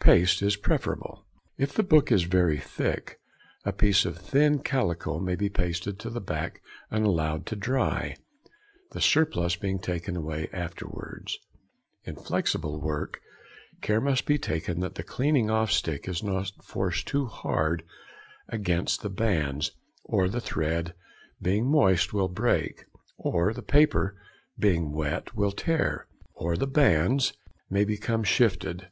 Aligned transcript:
Paste 0.00 0.42
is 0.42 0.56
preferable. 0.56 1.24
If 1.56 1.72
the 1.72 1.84
book 1.84 2.10
is 2.10 2.24
very 2.24 2.58
thick 2.58 3.20
a 3.64 3.72
piece 3.72 4.04
of 4.04 4.18
thin 4.18 4.58
calico 4.58 5.20
may 5.20 5.36
be 5.36 5.48
pasted 5.48 6.00
to 6.00 6.10
the 6.10 6.20
back 6.20 6.60
and 6.90 7.06
allowed 7.06 7.46
to 7.46 7.54
dry, 7.54 8.16
the 8.90 9.00
surplus 9.00 9.54
being 9.54 9.78
taken 9.78 10.16
away 10.16 10.48
afterwards. 10.52 11.38
In 12.02 12.16
flexible 12.16 12.80
work 12.80 13.20
care 13.80 14.00
must 14.00 14.26
be 14.26 14.36
taken 14.36 14.80
that 14.80 14.96
the 14.96 15.04
cleaning 15.04 15.48
off 15.48 15.70
stick 15.70 16.08
is 16.08 16.24
not 16.24 16.50
forced 16.64 17.06
too 17.06 17.26
hard 17.26 17.84
against 18.48 19.02
the 19.02 19.08
bands, 19.10 19.70
or 20.02 20.28
the 20.28 20.40
thread 20.40 20.92
being 21.40 21.64
moist 21.70 22.12
will 22.12 22.26
break, 22.26 22.84
or 23.16 23.52
the 23.54 23.62
paper 23.62 24.20
being 24.58 24.90
wet 24.90 25.36
will 25.36 25.52
tear, 25.52 26.08
or 26.34 26.56
the 26.56 26.66
bands 26.66 27.32
may 27.70 27.84
become 27.84 28.24
shifted. 28.24 28.88